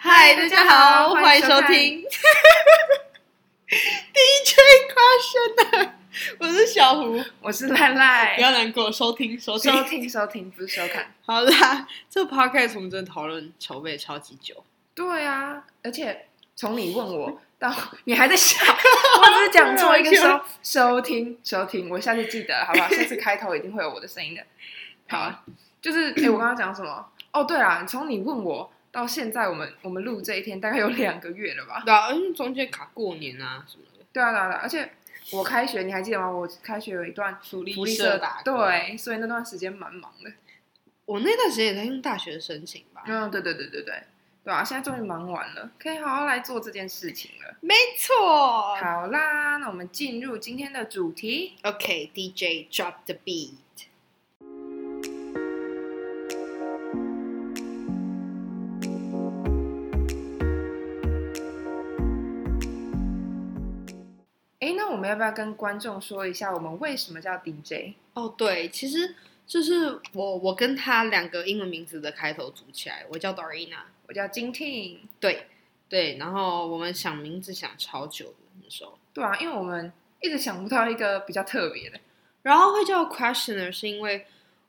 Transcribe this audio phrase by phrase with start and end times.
[0.00, 2.04] 嗨，大家好，欢迎收听
[3.66, 4.54] DJ
[4.94, 5.90] Question
[6.38, 11.12] 我是小胡，我是赖赖，不要难过，收听收听收听收听，不是收看。
[11.26, 14.64] 好啦，这个 podcast 我们真的讨论筹备超级久，
[14.94, 17.74] 对啊，而且从你问我到
[18.06, 22.88] 你还在笑，我只是讲错一个收收听收听，我下次记得好不好？
[22.88, 24.42] 下次开头一定会有我的声音的。
[25.08, 25.42] 好啊，
[25.82, 27.04] 就是哎，我刚刚讲什么？
[27.32, 31.82] 哦，对啊，从你问我到现在，我们我们录这一天大概有两个月了吧？
[31.84, 34.04] 对啊，因为中间卡过年啊什么的。
[34.12, 34.90] 对啊，对啊，而且
[35.32, 36.30] 我开学你还记得吗？
[36.30, 40.32] 我开学有一段福利社打工对，所以那段时间蛮忙的。
[41.04, 43.02] 我那段时间也在用大学申请吧。
[43.06, 44.02] 嗯，对对对对对，
[44.44, 47.56] 对啊，现在终于忙完了，可以好好来做这件事情了。
[47.60, 48.74] 没错。
[48.76, 51.56] 好啦，那我们进入今天的主题。
[51.62, 53.52] OK，DJ、drop the beat。
[65.08, 67.94] 们要不要跟观众说一下，我们为什么叫 DJ？
[68.14, 69.14] 哦，对，其实
[69.46, 73.78] 就是我我跟他两个英文名字的开头组起来，我叫 Dorina。
[74.06, 75.00] 我叫金婷。
[75.20, 75.46] 对
[75.88, 82.00] 对，然后我们想名字想超久的那时候，对啊，因为我们一直想不到一个比较特别的。
[82.42, 84.26] 然后会叫 Questioner 是因为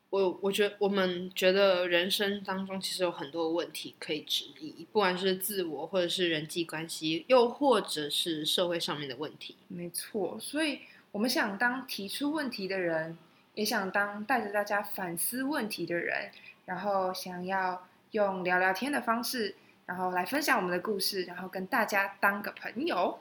[0.10, 9.56] 我我觉得我们觉得人生当中其实有很多问题可以质疑，不管是自我或者是人际关系，又或者是社会上面的问题。
[9.68, 10.80] 没错，所以
[11.12, 13.18] 我们想当提出问题的人，
[13.54, 16.32] 也想当带着大家反思问题的人，
[16.66, 23.20] 然后想要用聊聊天的方式，然后来分享我们的故事，然后跟大家当个朋友。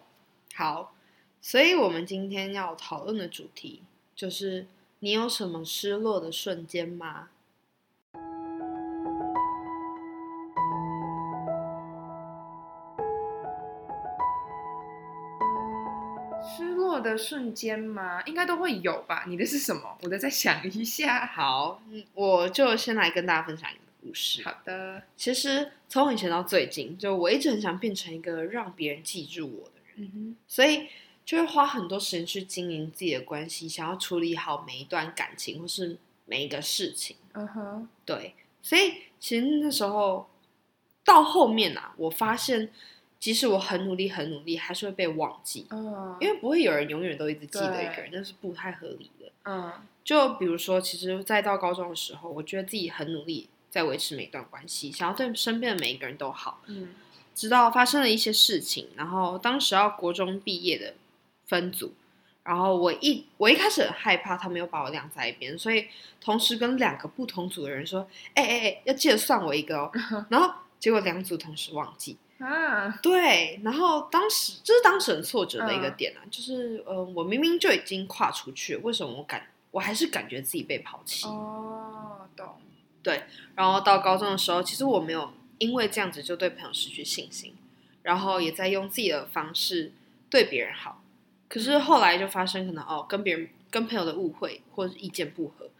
[0.54, 0.94] 好，
[1.42, 3.82] 所以我们今天要讨论的主题
[4.16, 4.66] 就是：
[5.00, 7.28] 你有什么失落的瞬间吗？
[16.42, 18.20] 失落的瞬间吗？
[18.24, 19.24] 应该都会有吧？
[19.28, 19.96] 你的是什么？
[20.02, 21.24] 我的再想一下。
[21.32, 24.42] 好，嗯我就先来跟大家分享一个故事。
[24.42, 30.88] 好的，其实从以前到最近，就我一直很想变成一个让别人记住我的人，嗯哼所以
[31.28, 37.18] 就会花很多时间去经营自己的关系，想要处理好每一段感情或是每一个事情。
[37.34, 40.26] 哼，嗯哼，对，所以其实那时候
[41.04, 42.72] 到后面啊，我发现
[43.20, 49.30] 即使我很努力、很努力，还是会被忘记，嗯，因为不会有人永远都一直记得一个人，那是不太合理的。
[49.44, 49.70] 嗯
[50.02, 56.62] 就比如说，其实，在到高中的时候，我觉得自己很努力在维持每一段关系，想要对身边的每一个人都好。
[56.68, 56.94] 嗯
[57.34, 60.94] 直到发生了一些事情，然后当时要国中毕业的
[61.48, 61.94] 分组，
[62.44, 65.88] 然后我一我一开始很害怕他们又把我晾在一边，所以
[66.20, 69.90] 同时跟两个不同组的人说：“哎哎哎，要记得算我一个哦。”
[70.30, 81.26] 然后结果两组同时忘记，啊，对，然后当时这是当时很挫折的一个嗯点啊，就是呃，我明明就已经跨出去，为什么我感我还是感觉自己被抛弃？
[81.26, 82.56] 哦，懂，
[83.02, 87.54] 对然后到高中的时候，其实我没有因为这样子就对朋友失去信心，
[88.02, 89.92] 然后也在用自己的方式
[90.30, 91.02] 对别人好。
[91.48, 95.70] 可是后来就发生可能哦，跟别人跟朋友的误会或者是意见不合，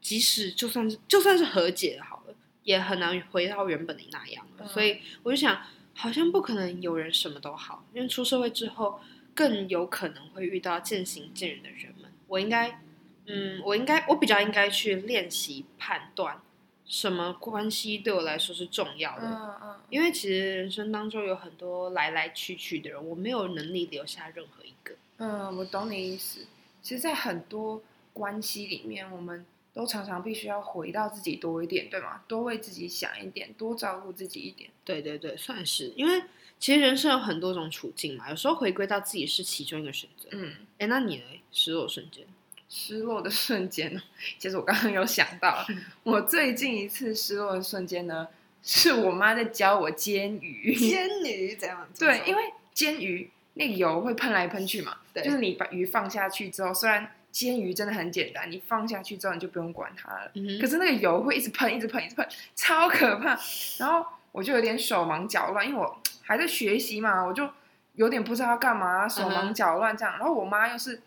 [0.00, 4.64] 即使就算是就算是和解好了，也很难回到原本的那样了。
[4.64, 5.60] 嗯所以我就想，
[5.94, 9.00] 好像不可能有人什么都好，因为出社会之后
[9.34, 12.10] 更有可能会遇到渐行渐远的人们。
[12.28, 12.80] 我应该，
[13.26, 16.40] 嗯，我应该，我比较应该去练习判断
[16.84, 19.26] 什么关系对我来说是重要的。
[19.26, 24.94] 嗯嗯，因为其实人生当中有很多来来去去的人，我没有能力留下任何一个。
[25.18, 26.40] 嗯，我懂你意思。
[26.82, 32.22] 其实，在很多关系里面，我们都常常必须要回到自己多一点，对吗？
[32.26, 34.70] 多为自己想一点，多照顾自己一点。
[34.84, 36.22] 对对对，算是，因为
[36.58, 40.28] 其实人生有很多种处境嘛，有时候回归到自己是其中一个选择。
[40.32, 41.24] 嗯，哎，那你呢？
[41.52, 42.24] 失落瞬间？
[42.68, 44.02] 失落的瞬间呢？
[44.38, 45.66] 其实我刚刚有想到，
[46.04, 48.28] 我最近一次失落的瞬间呢，
[48.62, 50.74] 是我妈在教我煎鱼。
[50.74, 51.88] 煎鱼怎样？
[51.98, 52.42] 对，因为
[52.74, 63.38] 煎鱼那个油会喷来喷去嘛，对就是你把鱼放下去之后，虽然煎鱼真的很简单，你放下去之后你就不用管它了，嗯可是那个油会一直喷，一直喷，一直喷，超可怕。
[63.78, 67.48] 然后我就有点手忙脚乱，因为我还在学习嘛，我就
[67.94, 70.14] 有点不知道要干嘛，手嗯忙脚乱这样。
[70.18, 71.02] 然后我妈又是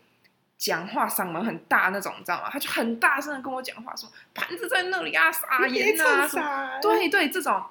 [0.57, 2.49] 讲话嗓门很大那种，你知道吗？
[2.51, 7.63] 她就很大声的跟我讲话，说盘子在那里啊，撒盐啊，什么对对，这种。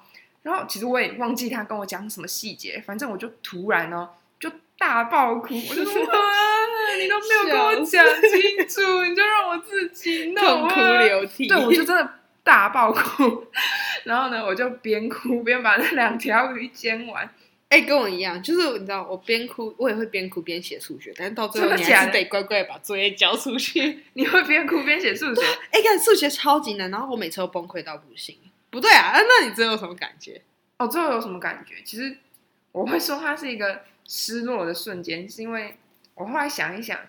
[0.43, 4.20] 然后其实我也忘记他跟我讲什么细节，反正我就突然呢就
[4.81, 6.17] 大爆哭，我就说 啊，
[6.97, 11.47] 你都没有跟我讲清楚， 你就让我自己弄、啊，痛哭流涕。
[11.47, 12.13] 对，我就真的
[12.43, 13.45] 大爆哭。
[14.05, 17.29] 然后呢，我就边哭边把那两条鱼煎完。
[17.69, 24.03] 哎、跟我一样，就是你知道，我边哭，我也会边哭边写数学，但是到最后你还是得乖乖地把作业交出去。
[24.13, 25.41] 你会边哭边写数学？
[25.71, 28.35] 哎、看数学超级难，然后我每次都崩溃到不行。
[28.71, 30.41] 不对啊，啊那你最后有什么感觉？
[30.79, 31.75] 哦，最后有什么感觉？
[31.85, 32.17] 其实
[32.73, 35.75] 我会说它是一个失落的瞬间，是因为
[36.15, 36.99] 我后来想一想，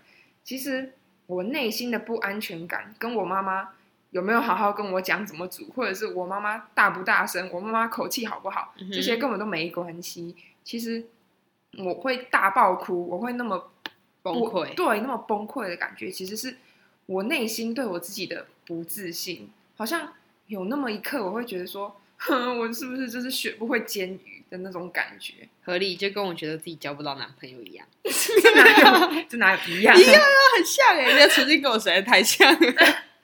[0.44, 0.92] 其实
[1.26, 3.70] 我内心的不安全感跟我妈妈
[4.10, 10.36] 有没有好好跟我讲怎么煮，或者是我妈妈大不大声，我妈妈口气好不好，这些根本都没关系。
[10.62, 11.04] 其实
[11.78, 13.70] 我会大爆哭，我会那么
[14.22, 14.74] 崩溃。
[14.74, 16.56] 对，那么崩溃的感觉，其实是
[17.06, 20.12] 我内心对我自己的不自信，好像
[20.46, 25.48] 有那么一刻，我会觉得说，哼，我是不是就是学不会煎鱼的那种感觉？
[25.64, 29.98] 合理，就跟我觉得自己交不到男朋友一样， 这哪有这哪有一样？
[29.98, 32.74] 一样啊，很像哎、人家曾经跟我实在太像了。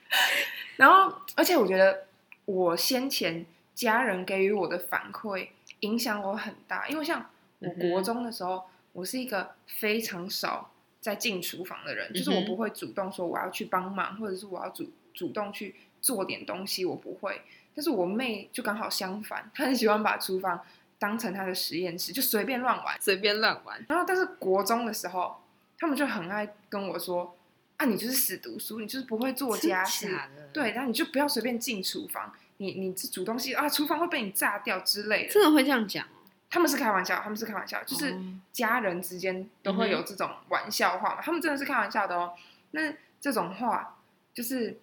[0.76, 2.06] 然后，而且我觉得
[2.46, 3.44] 我先前
[3.74, 5.48] 家人给予我的反馈
[5.80, 8.64] 影响我很大，因为像我国中的时候，
[8.94, 17.42] 我是一个非常少在进厨房的人，就是我不会主动说我要去帮忙，或者是我要主主动去做点东西，我不会。
[17.74, 20.60] 但是我妹就刚好相反，她很喜欢把厨房
[20.98, 22.96] 当成他的实验室，就随便乱玩。
[23.00, 23.84] 随便乱玩。
[23.88, 25.40] 然后，但是国中的时候，
[25.78, 27.36] 他们就很爱跟我说
[27.78, 30.18] ：“啊，你就是死读书，你就是不会做家事。”
[30.52, 35.32] 对，然后你就不要随便进厨房，你你煮东西啊，厨房会被你炸掉之类的。
[35.32, 36.18] 真的会这样讲哦。
[36.50, 42.34] 他们是开玩笑，他们是开玩笑，就是哦家人之间都会有这种玩笑话嘛，他们真的是开玩笑的哦。
[42.72, 43.98] 那这种话
[44.32, 44.80] 就是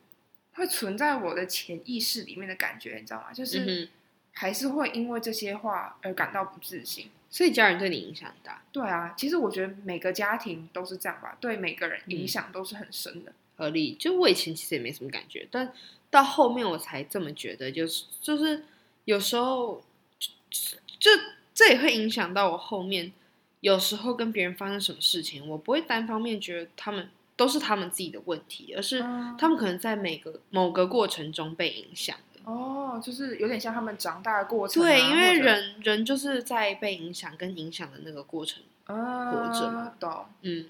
[0.54, 3.34] 会存在我的潜意识里面的感觉，你知道吗？
[3.34, 3.90] 就是
[4.36, 7.10] 还是会因为这些话而感到不自信。
[7.32, 13.34] 所以家人对你影响很大，对啊，其实我觉得每个家庭都是这样吧，对每个人嗯影响都是很深的。
[13.58, 13.96] 合理。
[13.96, 15.74] 就我以前其实也没什么感觉，但
[16.10, 18.64] 到后面我才这么觉得，就是就是
[19.04, 19.84] 有时候
[20.18, 21.12] 就就
[21.54, 23.12] 这也会影响到我后面，
[23.60, 32.35] 有时候跟别人发生什么事情，我不会单方面觉得他们都是他们自己的问题，而是嗯他们可能在每个某个过程中被影响的。
[32.46, 38.64] 哦，就是有点像他们长大的过程啊、对，因为人人就是在被影响跟影响的那个过程。
[38.86, 40.26] 啊，活着嘛懂。
[40.44, 40.68] 嗯，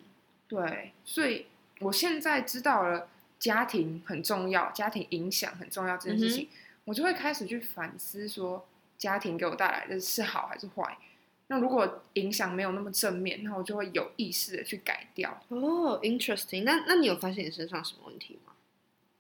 [0.48, 1.46] 对，所以
[1.80, 6.50] 我现在知道了家庭很重要，家庭影响很重要这件事嗯情，
[6.86, 8.66] 我就会开始去反思说，
[8.98, 10.98] 家庭给我带来的是好还是坏。
[11.48, 15.42] 那如果影响没有那么正面，那我就会有意识的去改掉。
[15.50, 16.64] 哦，interesting。
[16.64, 18.54] 那那你有发现你身上什么问题吗？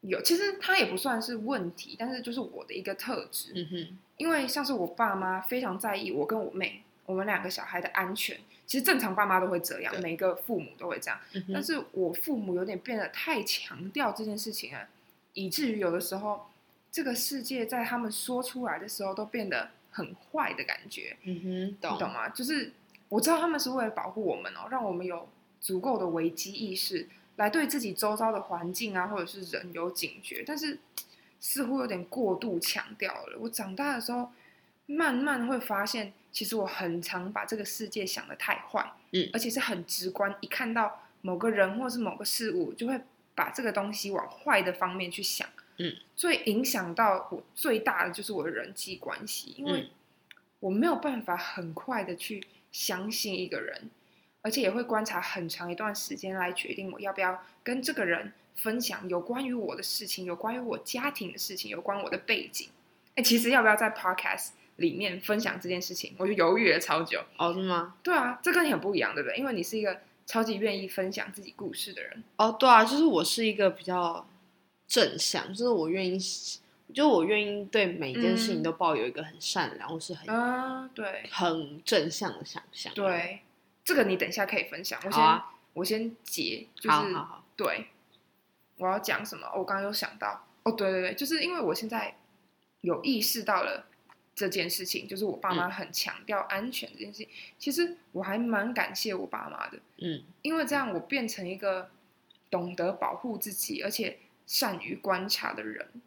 [0.07, 3.51] 有，其实他也不算是问题，但是就是我的一个特质。
[3.55, 8.37] 嗯哼，因为像是我爸妈非常在意我跟我妹我们两个小孩的安全。
[8.65, 11.19] 其实正常爸妈都会这样，每个父母都会这样。
[11.33, 14.87] 嗯，但是我父母有点变得太强调这件事情了，
[15.33, 16.47] 以至于有的时候
[16.91, 22.29] 这个世界在他们说出来的时候都变得很坏的感觉，嗯哼，懂吗？
[22.29, 22.73] 就是
[23.07, 25.29] 我知道他们是为了保护我们哦，让我们有
[25.61, 30.79] 足够的危机意识，来对自己周遭的环境啊或者是人有警觉，但是
[31.39, 33.37] 似乎有点过度强调了。
[33.39, 34.31] 我长大的时候，
[34.85, 39.29] 慢慢会发现，其实我很常把这个世界想得太坏，嗯。
[39.33, 42.99] 而且是很直观，一看到某个人或是某个事物，就会
[43.33, 45.47] 把这个东西往坏的方面去想，
[45.77, 49.89] 嗯，最影响到我最大的就是我的人际关系，因为嗯。
[50.61, 53.91] 我没有办法很快的去相信一个人，
[54.45, 62.69] 而且也会观察很长一段时间来决定我要不要跟这个人分享有关于我的事情，有关于我家庭的事情，有关我的背景。
[63.15, 67.19] 哎，其实要不要在 podcast 里面分享这件事情，我就犹豫了超久。
[67.37, 67.95] 哦，是吗？
[68.03, 69.35] 对啊，这跟你很不一样，对不对？
[69.35, 72.23] 因为你是一个超级愿意分享自己故事的人。
[72.37, 74.27] 哦，对啊，就是我是一个比较
[74.87, 76.19] 正向，就是我愿意，
[76.93, 83.39] 就我愿意对每一件事情嗯都抱有一个很善良或是很、啊，对很正向的想象。，对，
[83.85, 84.99] 这个你等一下可以分享。
[85.05, 87.15] 我先、啊我先结，就是
[87.57, 87.87] 对，
[88.77, 89.45] 我要讲什么？
[89.55, 92.15] 我刚刚有想到，哦，对对对，就是因为我现在
[92.79, 93.85] 有意识到了
[94.33, 97.29] 这件事情，就是我爸妈嗯很强调安全这件事情。
[97.59, 101.91] 其实我还蛮感谢我爸妈的，嗯因为这样我变成一个
[102.49, 106.01] 懂得保护自己，而且善于观察的人。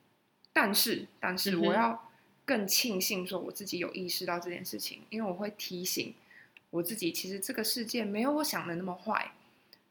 [0.55, 2.11] 但是，但是我要
[2.47, 6.15] 更庆幸说我自己有意识到这件事情，因为我会提醒
[6.71, 9.33] 我自己，其实这个世界没有我想的那么坏。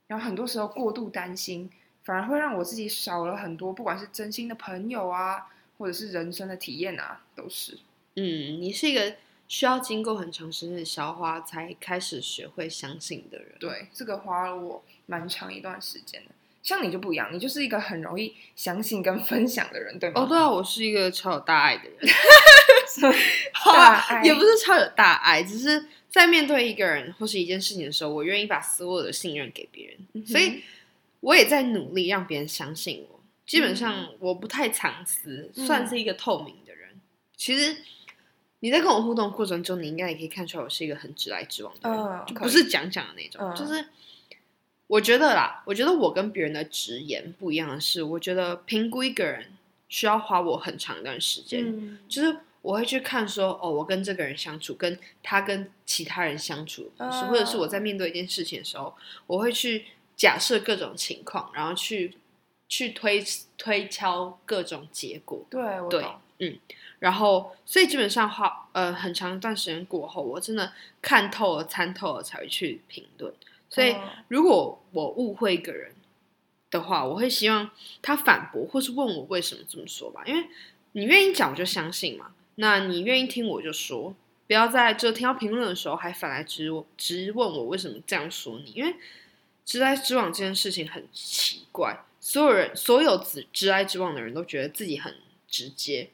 [0.07, 1.69] 然后很多时候过度担心，
[2.03, 7.77] 反而会让我自己少了很多，不管是真心的朋友啊，或者是人生的体验啊，都是。
[8.15, 9.15] 嗯，你是一个
[9.47, 16.31] 需要经过很长时间的消化才开始学会相信的人。，对，这个花了我蛮长一段时间的。
[16.63, 20.21] 像你就不一样，你就是一个很容易相信跟 分享的人，对吗？
[20.21, 21.97] 哦，对啊，我是一个超有大爱的人。
[23.63, 30.63] 大爱也不是超有大爱，只是在面对一个人或是一件事情的时候，我愿意把所有的信任给别人，嗯所以
[31.19, 33.19] 我也在努力让别人相信我。
[33.45, 36.89] 基本上我不太藏私，嗯算是一个透明的人。
[37.35, 37.77] 其实
[38.59, 43.41] 你在跟我互动过程中，你应该也可以看出来我是一个很直来直往的人，就不是讲讲的那种。
[43.41, 43.87] 嗯就是
[44.87, 49.53] 我觉得啦，我觉得我跟别人的直言不一样的是，我觉得评估一个人
[49.89, 51.63] 需要花我很长一段时间。
[51.65, 58.93] 嗯就是我会去看说，哦，我跟这个人相处，跟他跟其他人相处或者是我在面对一件事情的时候，
[59.25, 59.85] 我会去
[60.15, 62.15] 假设各种情况，然后去
[62.67, 63.23] 去推
[63.57, 65.45] 推敲各种结果。
[65.49, 66.05] 对，我对
[66.39, 66.59] 嗯。
[66.99, 73.31] 然后，所以基本上话呃很长一段时间过后，我真的看透了、参透了，才会去评论。
[73.69, 75.93] 所以，嗯如果我误会一个人
[76.71, 77.69] 的话，我会希望
[78.01, 80.23] 他反驳，或是问我为什么这么说吧。
[80.25, 80.47] 因为
[80.93, 82.31] 你愿意讲，我就相信嘛。
[82.59, 84.15] 那你愿意听，我就说，
[84.47, 88.71] 不要在这听到评论的时候还反来质我质问我为什么这样说你。
[88.71, 88.95] 因为
[89.63, 95.15] 直来直往这件事情很奇怪，所有人所有直直来直往的人都觉得自己很
[95.47, 96.09] 直接，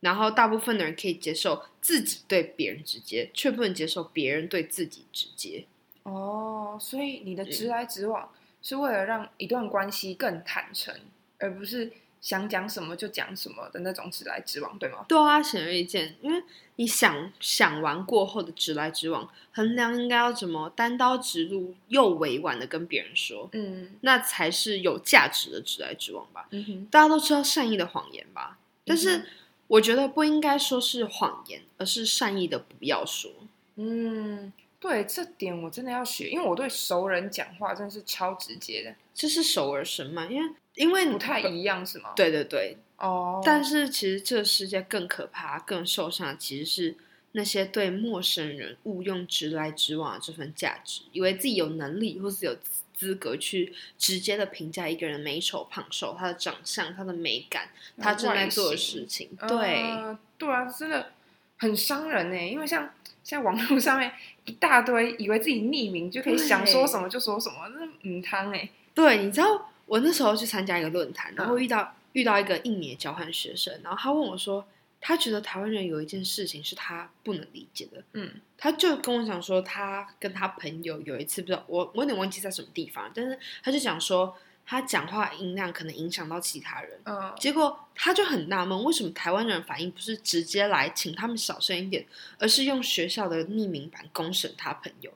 [0.00, 5.64] 然后大部分的人可以接受自己对别人直接，却不能接受别人对自己直接。
[6.02, 10.94] 哦，所以你的嗯直来直往是为了让一段关系更坦诚，
[11.38, 15.04] 而不是想讲什么就讲什么的那种直来直往，对吗？
[15.08, 16.42] 对啊，显而易见，因为
[16.76, 26.46] 你想想完过后的直来直往，衡量应该要怎么单刀直入又委婉的跟别人说，嗯那才是有价值的直来直往吧。
[26.50, 29.26] 嗯哼，大家都知道善意的谎言吧，但嗯是
[29.66, 33.30] 我觉得不应该说是谎言，而是善意的不要说。
[33.76, 46.96] 嗯，对，这点我真的要学，因为我对熟人讲话真的是超直接的，这是熟而生嘛，因为因为不太一样是吗？，对对对，哦，但是其实这个世界更可怕、更受伤的其实是
[47.32, 59.30] 那些对陌生人误用直来直往的这份价值，以为自己有能力或是有资资格去直接的评价一个人美丑胖瘦、他的长相、他的美感、他正在做的事情。
[59.48, 61.12] 对，呃对啊，真的
[61.58, 62.36] 很伤人呢。
[62.36, 62.92] 因为像
[63.24, 64.12] 像网络上面
[64.44, 68.68] 一大堆以为自己匿名就可以想说什么就说什么，那嗯汤哎。
[68.92, 74.64] 对，你知道我那时候去参加一个论坛，然后嗯遇到、遇到一个印尼的交换学生，然后他问我说，
[75.00, 92.06] 他觉得台湾人有一件事情是他不能理解的，嗯他就跟我讲说，他跟他朋友有一次不知道我我有点忘记在什么地方，但是他就讲说他讲话音量可能影响到其他人，嗯结果他就很纳闷，为什么台湾人反应不是直接来请他们小声一点，
[92.38, 95.10] 而是用学校的匿名版公审他朋友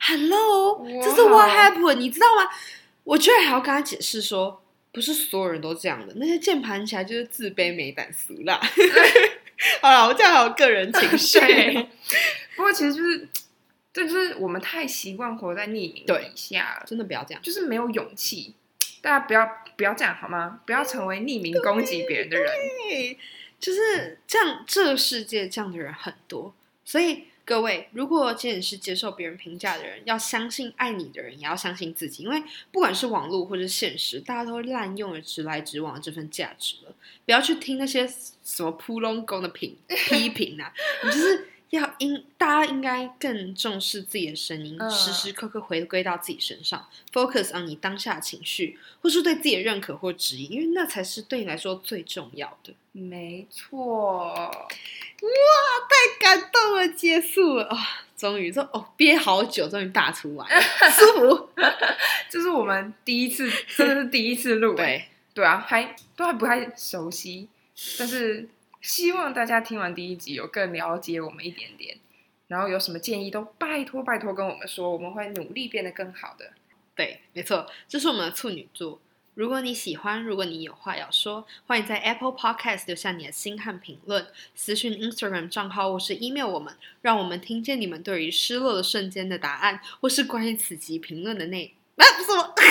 [0.00, 1.94] ？Hello，这是 What happened？
[1.94, 2.50] 你知道吗？
[3.08, 4.62] 我居然还要跟他解释说，
[4.92, 8.60] 不是所有人都这样的，那些键盘起来就是自卑、没胆、俗辣。
[9.80, 11.40] 好了，我这样还有个人情绪。
[12.54, 13.28] 不过其实就是，
[13.94, 17.42] 这就是我们太习惯活在匿名对底下了，真的不要这样。
[17.42, 18.54] 就是没有勇气。
[19.00, 20.60] 大家不要不要这样好吗？
[20.66, 22.52] 不要成为匿名攻击别人的人。
[22.90, 23.18] 对，
[23.58, 36.94] 就是这样，这个世界这样的人很多，所以各位，如果今天是接受别人评价的人，要相信爱你的人，也要相信自己，因为不管是网络或者现实，大家都滥用了直来直往的这份价值了。
[37.24, 38.06] 不要去听那些
[38.44, 40.70] 什么扑隆宫的评 批评啊，
[41.02, 52.72] 你就是要应大家应该更重视自己的声音，嗯时时刻刻回归到自己身上，focus on 你当下的情绪，或是对自己的认可或质疑，因为那才是对你来说最重要的。
[52.92, 54.50] 没错，哇
[55.88, 57.76] 太感动了，结束了啊！
[58.16, 61.48] 终于，这哦憋好久，终于大出来了， 舒服。
[62.30, 64.74] 这是我们第一次，真的是第一次录。
[64.74, 67.48] 对，对啊，还都还不太熟悉，
[67.98, 68.48] 但是
[68.88, 71.98] 希望大家听完第一集有更了解我们一点点，
[72.46, 76.52] 然后有什么建议都拜托拜托跟我们说，我们会努力变得更好的。
[76.96, 78.98] 对，没错，这是我们的处女座。
[79.34, 92.62] 如果你喜欢，如果你有话要说，欢迎在 Apple Podcast 留下你的心和评论，私讯 Instagram 账号或是 email 我们，让我们听见你们对于失落的瞬间的答案，或是关于此集评论的内啊，不是我， 我是关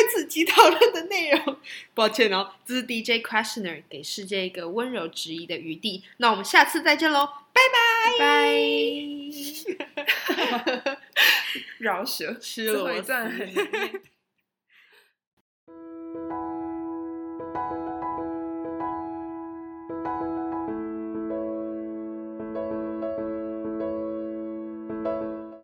[0.00, 1.56] 于此集讨论的内容。
[1.94, 6.02] 抱歉哦，这是 DJ Questioner 给世界一个温柔质疑的余地。
[6.16, 7.60] 那我们下次再见喽，拜
[8.18, 8.50] 拜拜，
[11.78, 14.02] 饶舌，吃最后螺一段丝很难念。